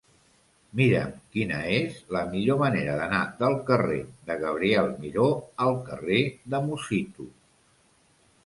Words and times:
Mira'm 0.77 1.11
quina 1.35 1.59
és 1.81 1.99
la 2.15 2.23
millor 2.31 2.57
manera 2.63 2.95
d'anar 3.01 3.21
del 3.43 3.57
carrer 3.69 3.99
de 4.31 4.39
Gabriel 4.47 4.89
Miró 5.05 5.29
al 5.67 5.79
carrer 5.91 6.23
de 6.55 6.67
Musitu. 6.71 7.29